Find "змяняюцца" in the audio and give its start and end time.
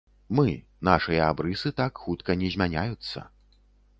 2.57-3.19